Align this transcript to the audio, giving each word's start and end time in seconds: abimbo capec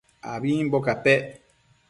abimbo 0.33 0.77
capec 0.85 1.21